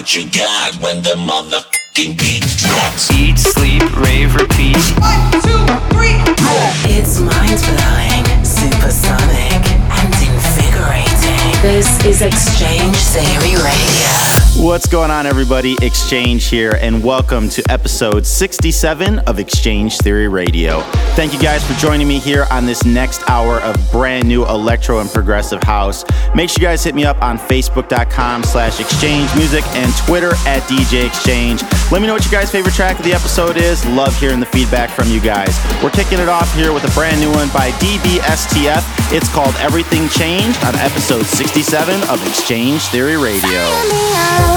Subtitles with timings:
[0.00, 3.10] what you got when the motherfucking beat drops.
[3.12, 4.76] Eat, sleep, rave, repeat.
[4.98, 6.66] One, two, three, four.
[6.88, 9.60] It's mind blowing, supersonic,
[10.00, 11.52] and invigorating.
[11.60, 14.39] This is X-Change Theory Radio.
[14.60, 15.74] What's going on, everybody?
[15.80, 20.82] X-Change here, and welcome to episode 67 of X-Change Theory Radio.
[21.16, 25.00] Thank you guys for joining me here on this next hour of brand new electro
[25.00, 26.04] and progressive house.
[26.34, 30.60] Make sure you guys hit me up on facebook.com slash exchange music and Twitter at
[30.64, 31.62] DJ X-Change.
[31.90, 33.86] Let me know what your guys' favorite track of the episode is.
[33.86, 35.58] Love hearing the feedback from you guys.
[35.82, 39.10] We're kicking it off here with a brand new one by DBSTF.
[39.10, 44.49] It's called Everything Changed on episode 67 of X-Change Theory Radio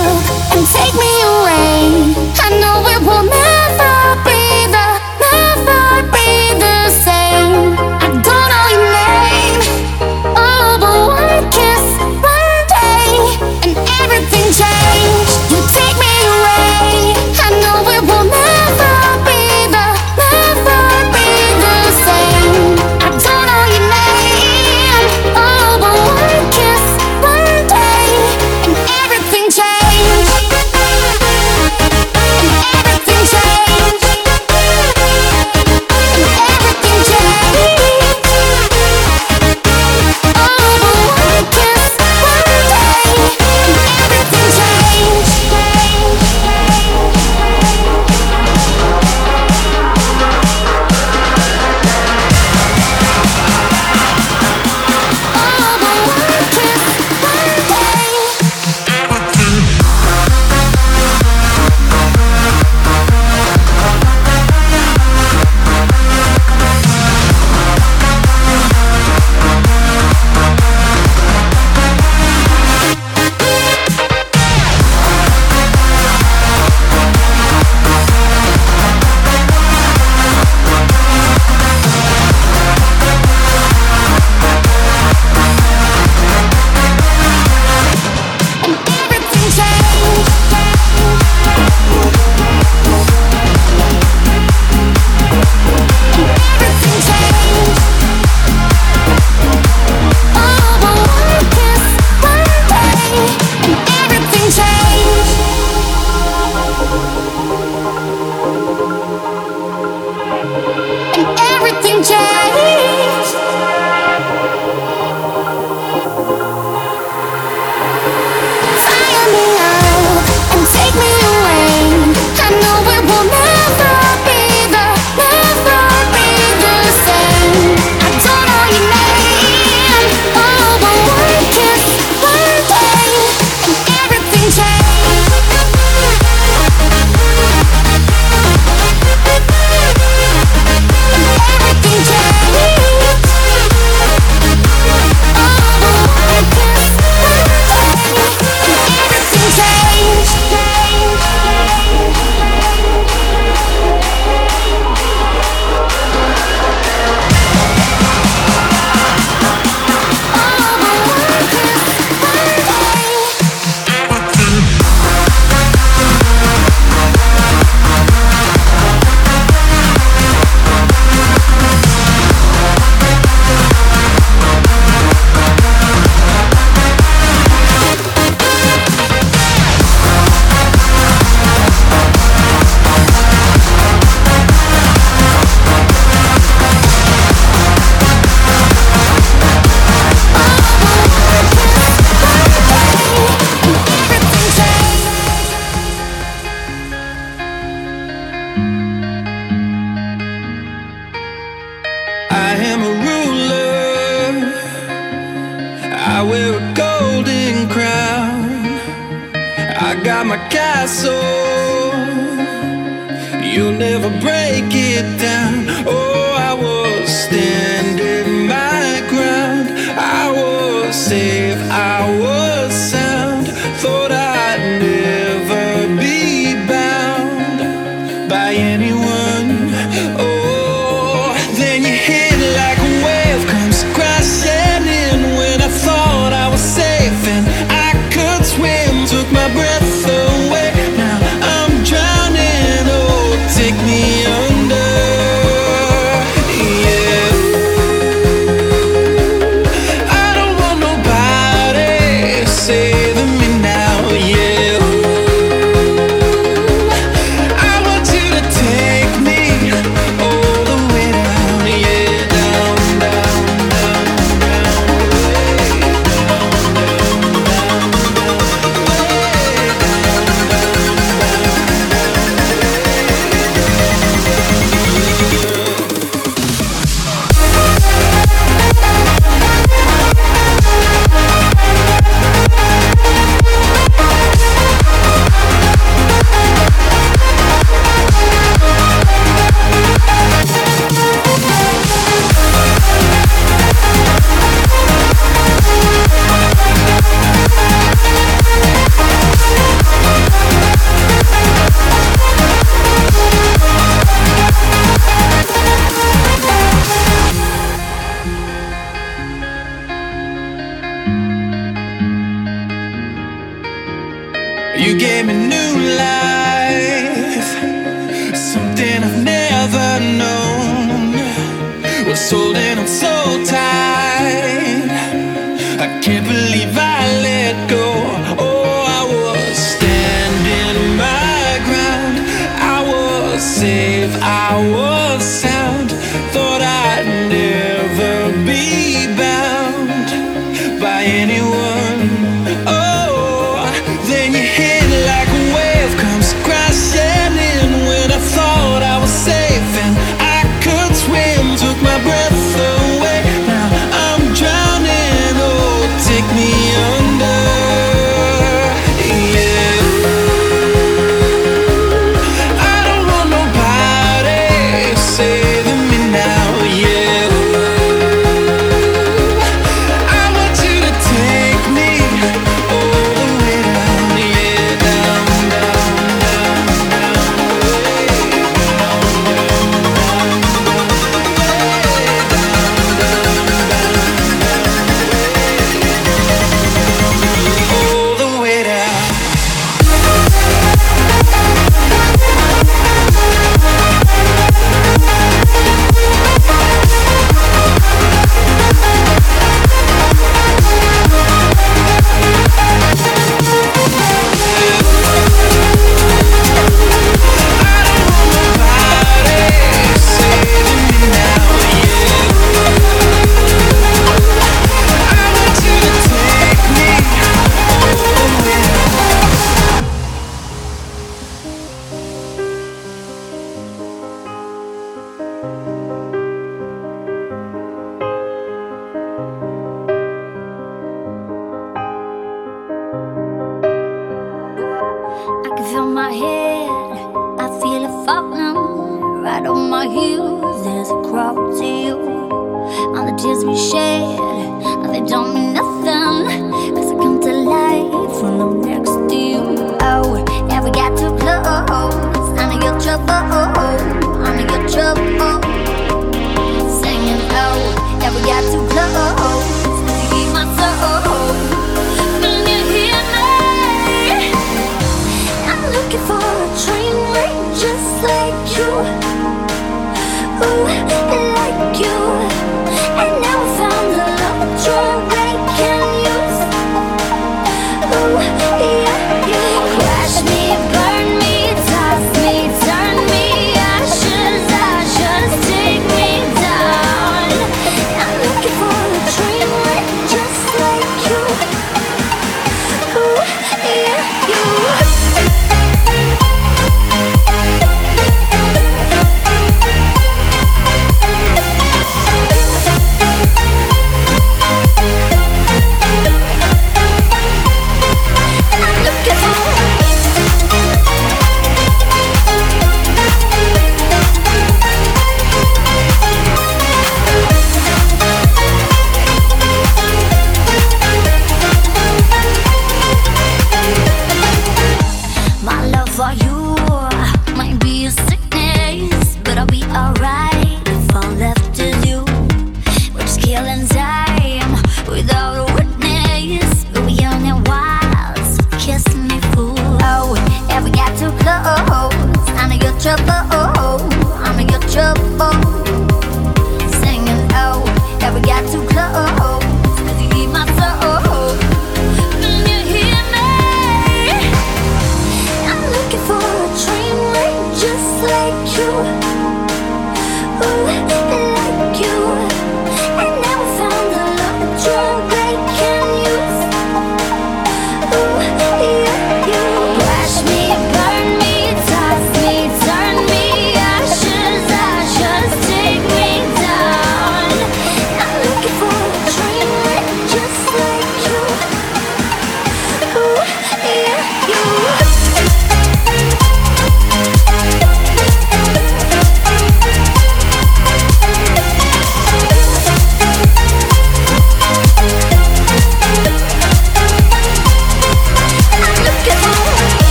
[0.56, 2.14] and take me away.
[2.46, 3.83] I know it will never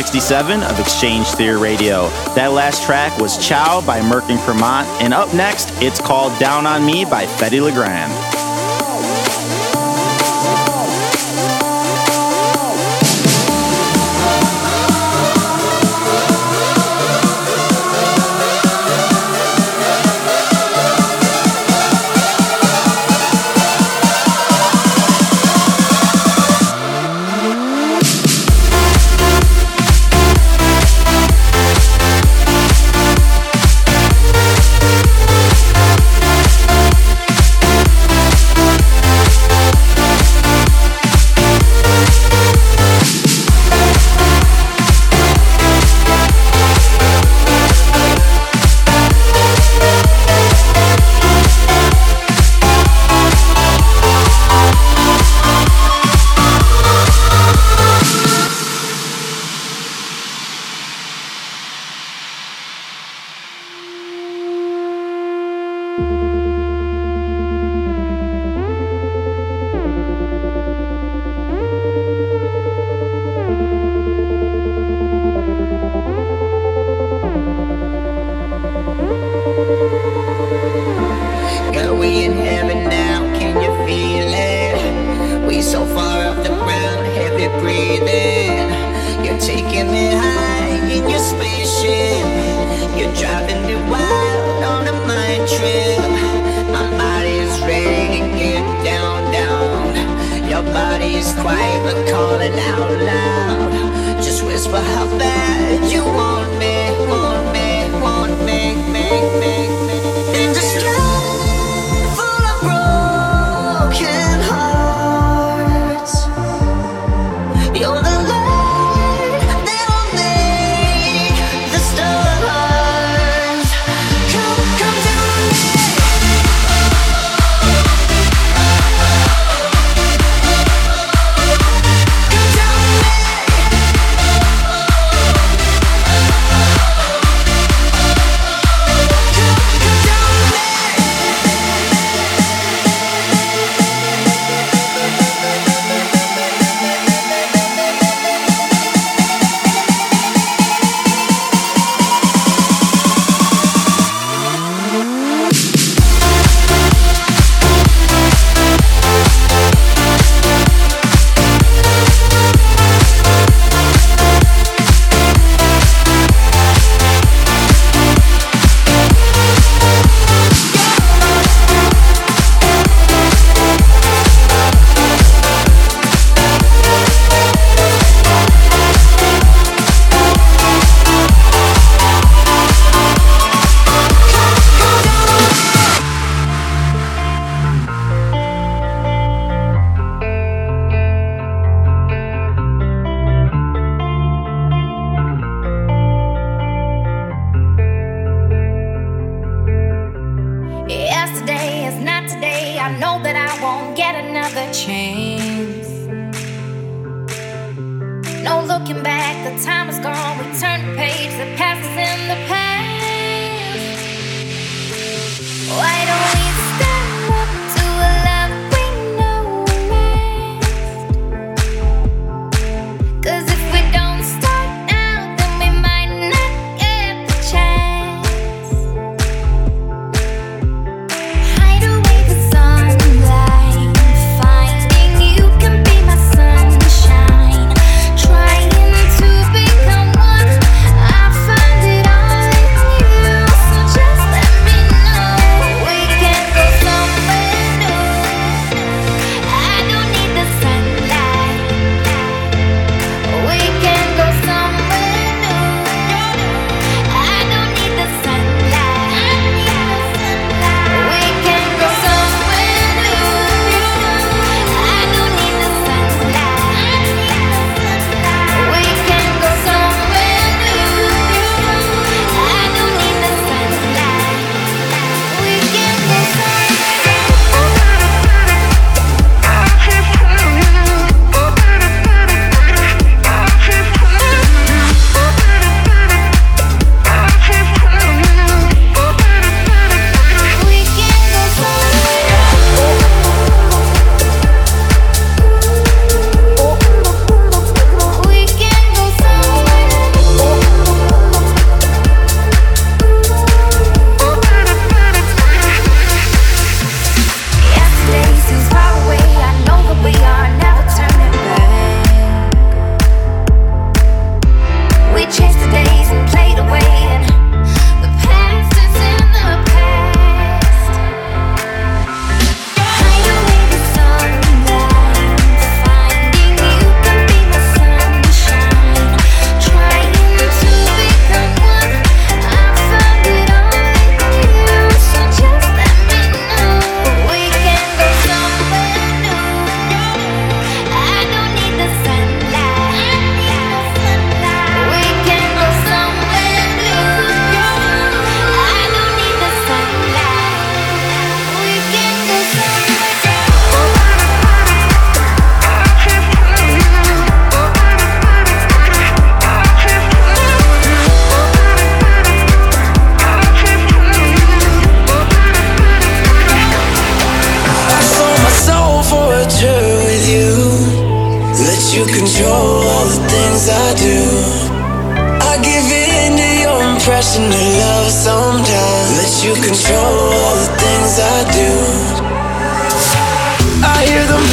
[0.00, 2.08] 67 of X-Change Theory Radio.
[2.34, 6.64] That last track was Ciao by Merk and Kremont, and up next, it's called Down
[6.64, 8.29] on Me by Fedde Le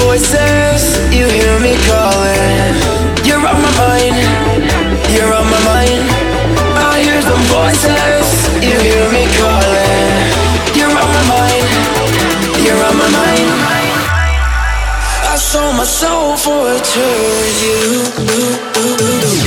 [0.03, 2.73] voices, you hear me calling.
[3.27, 4.17] You're on my mind,
[5.13, 6.03] you're on my mind.
[6.77, 7.21] I hear
[7.53, 8.27] voices,
[8.63, 10.15] you hear me calling.
[10.77, 11.67] You're on my mind,
[12.65, 13.49] you're on my mind.
[15.33, 19.46] I sold my soul for a tour with you.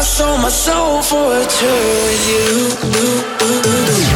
[0.00, 4.09] I sold my soul for a tour with you.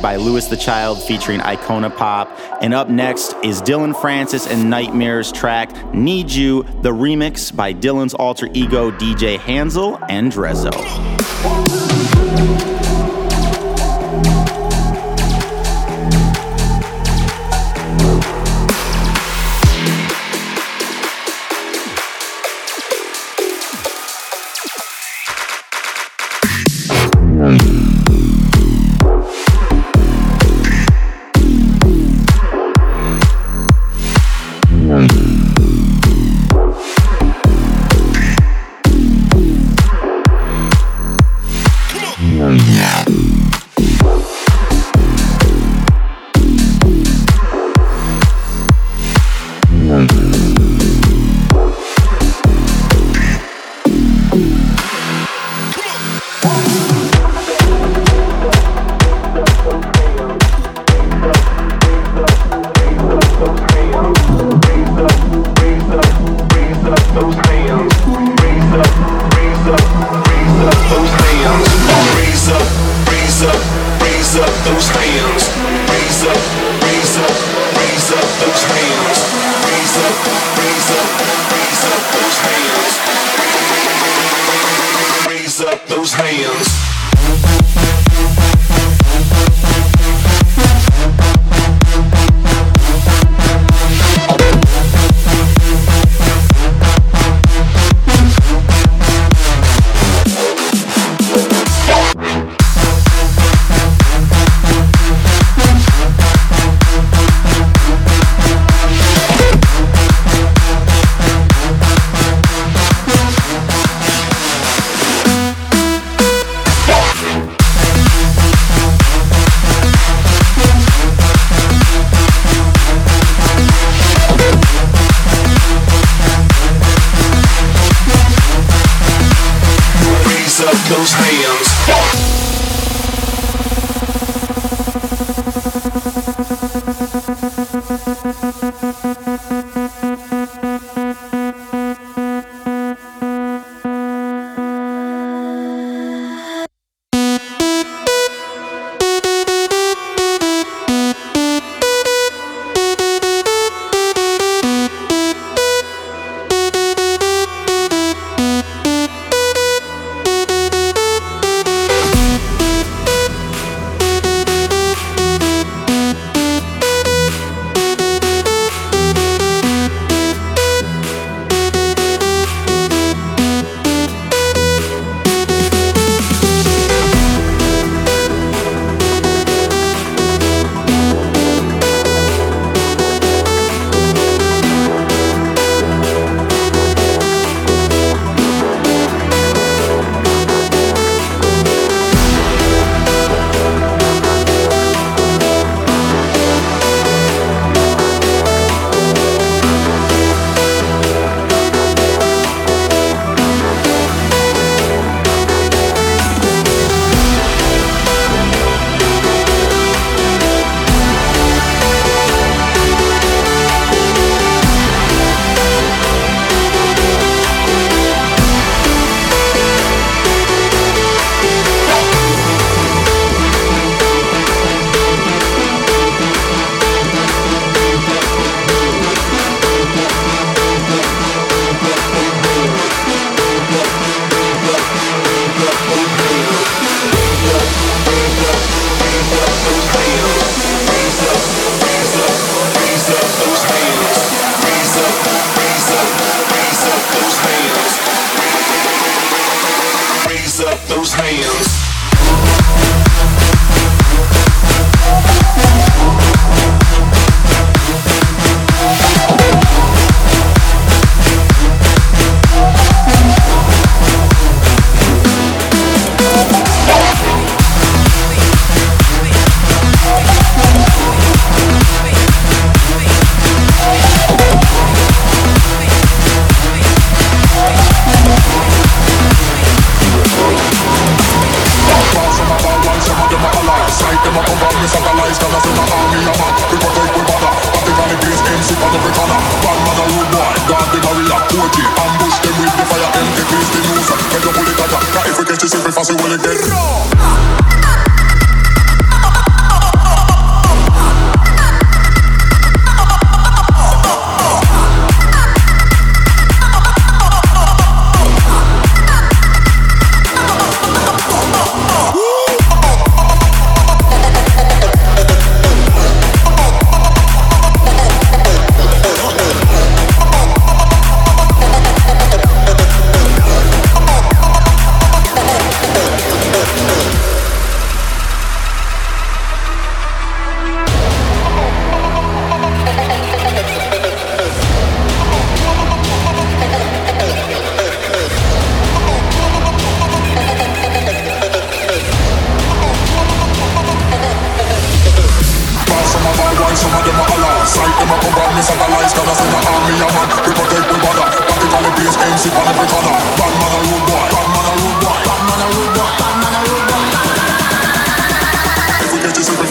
[0.00, 2.30] By Louis the Child featuring Icona Pop.
[2.62, 8.14] And up next is Dillon Francis and NGHTMRE's track Need You, the remix by Dillon's
[8.14, 10.72] alter ego DJ Hanzel and Drezo.
[27.40, 27.87] Ambush mm.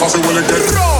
[0.08, 0.97] This simple, fast, it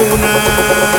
[0.00, 0.89] 오구나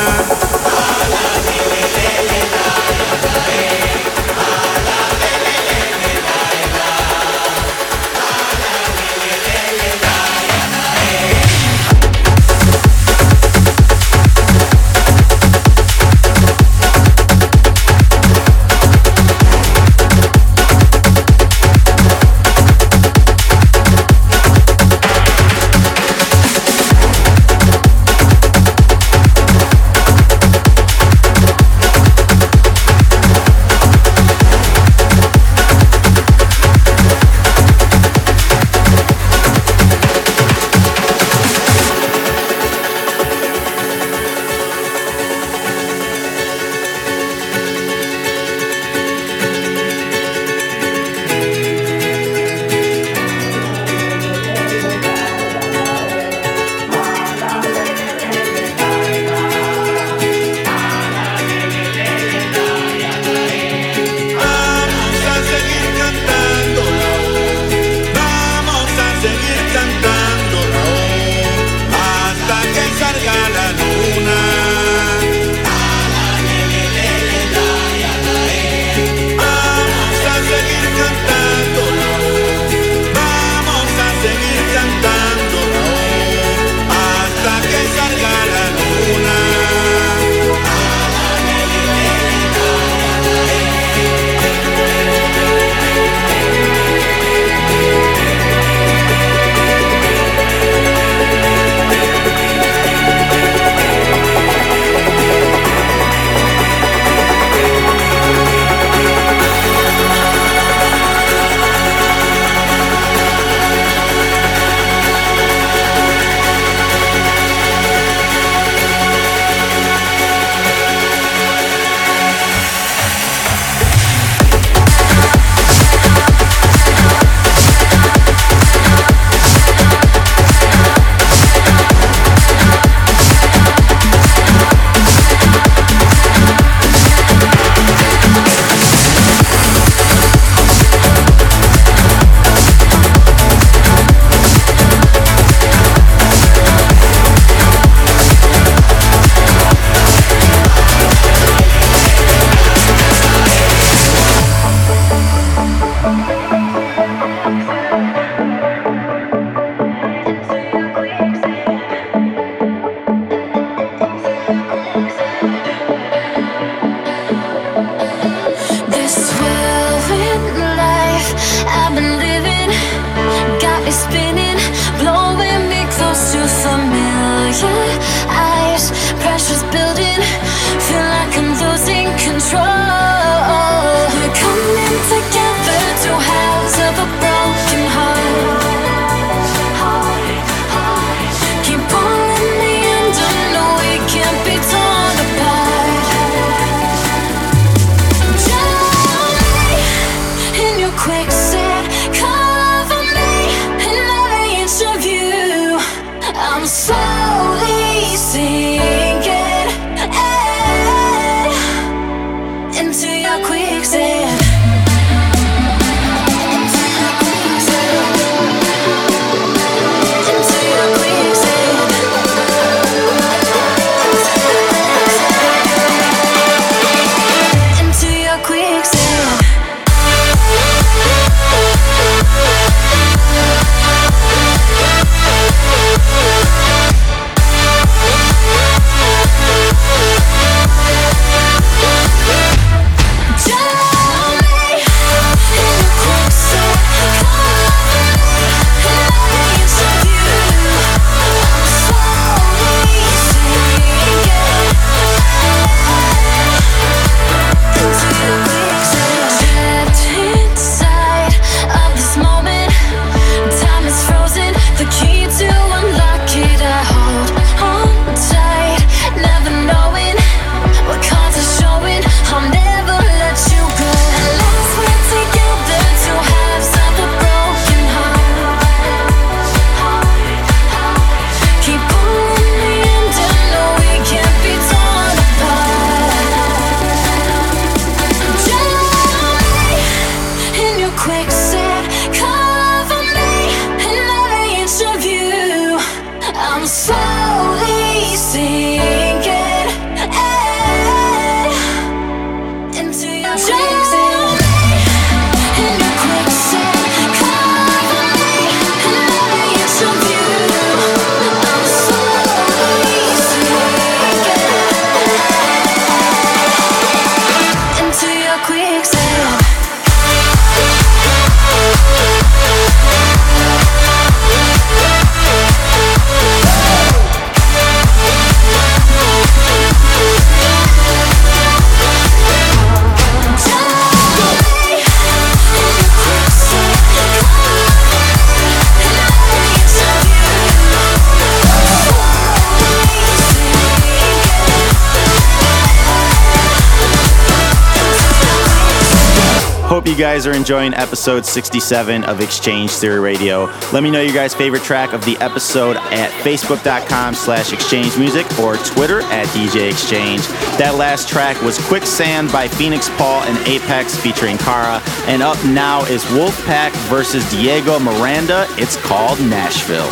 [349.82, 353.46] Hope you guys are enjoying episode 67 of X-Change Theory Radio.
[353.72, 358.24] Let me know your guys' favorite track of the episode at facebook.com slash exchange music
[358.38, 360.24] or Twitter at DJ X-Change.
[360.56, 364.80] That last track was Quicksand by Feenixpawl and APEK featuring Karra.
[365.08, 368.46] And up now is Wolfpack versus Diego Miranda.
[368.50, 369.90] It's called Nashville.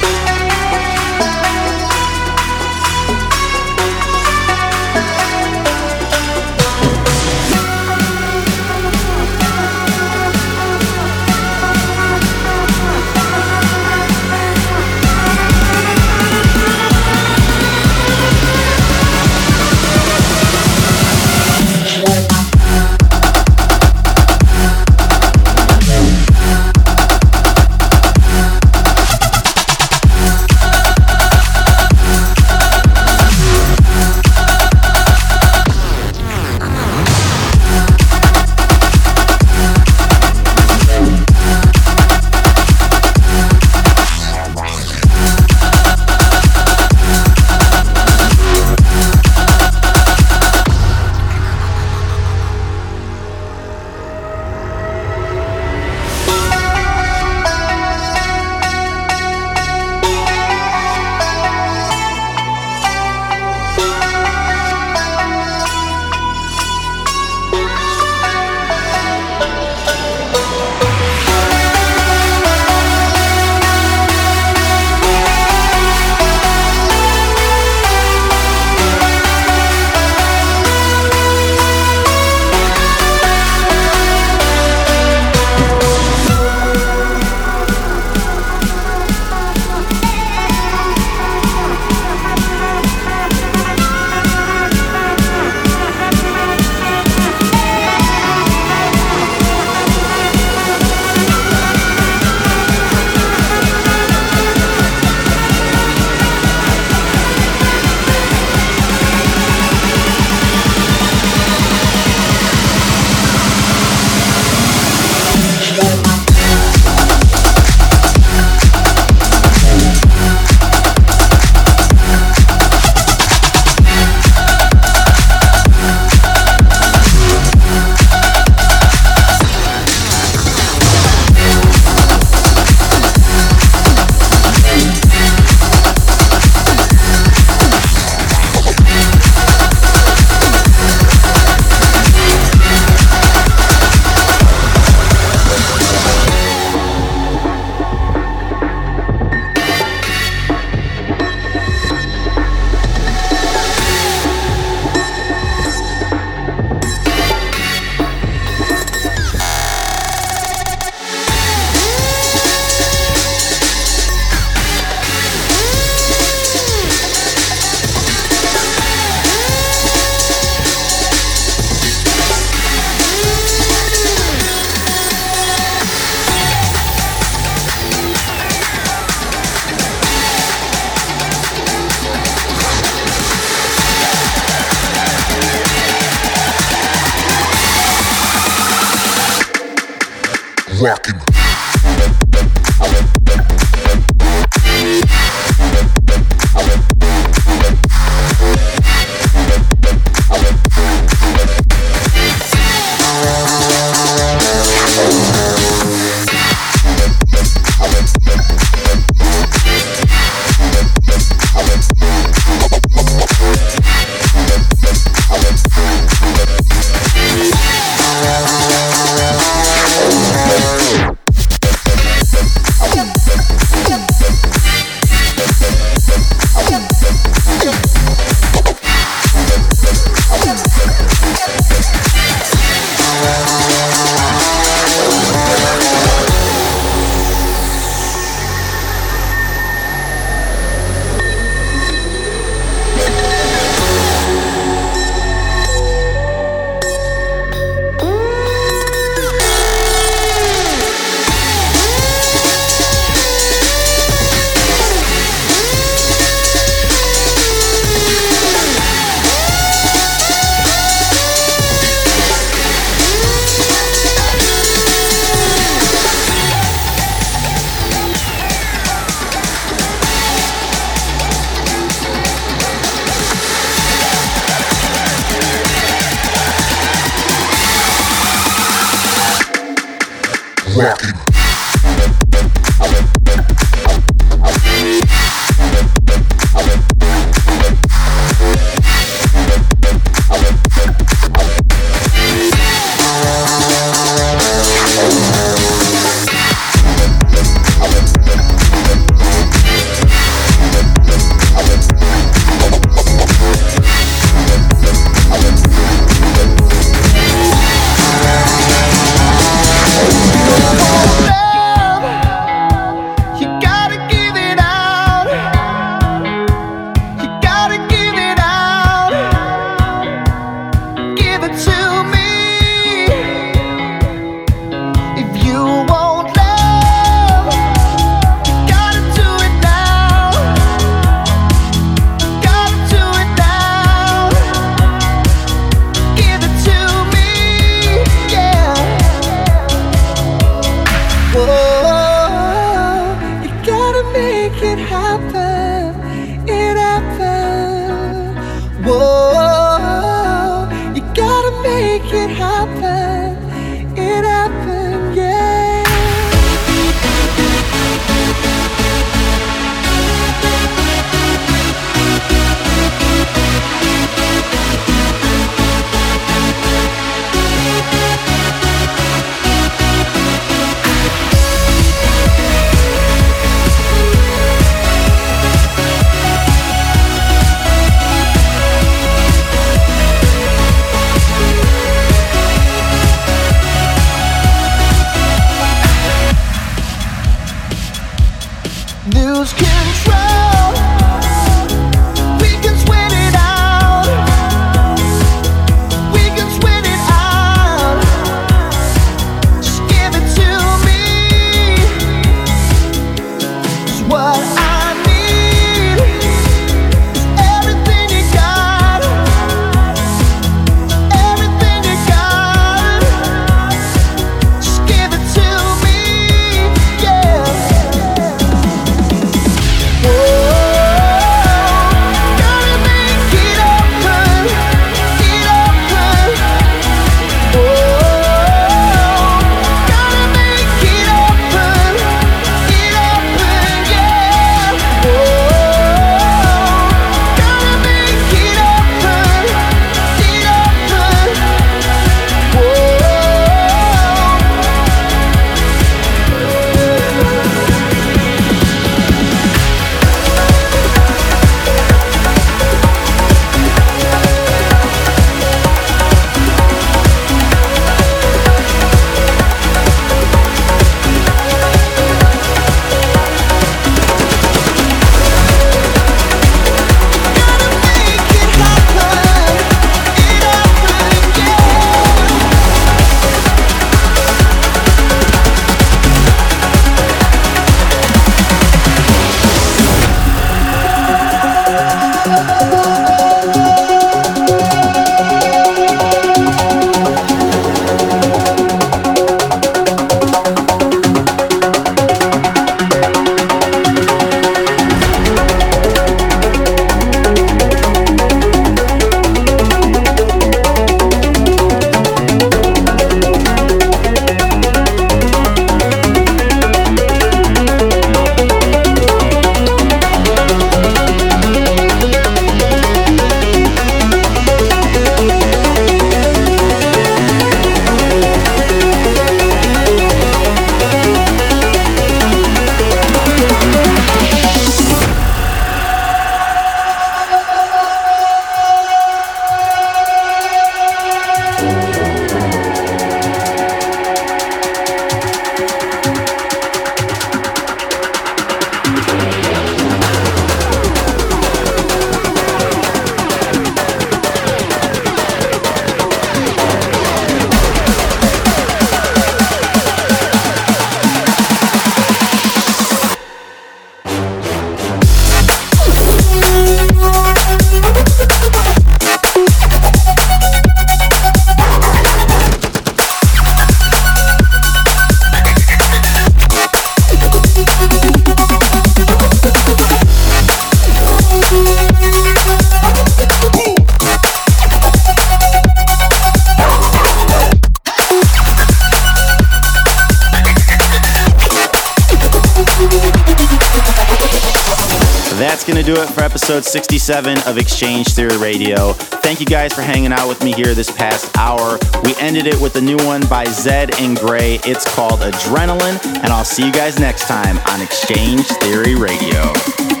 [587.11, 588.93] 67 of X-Change Theory Radio.
[588.93, 591.77] Thank you guys for hanging out with me here this past hour.
[592.05, 594.59] We ended it with a new one by Zedd and Grey.
[594.63, 600.00] It's called Adrenaline, and I'll see you guys next time on X-Change Theory Radio.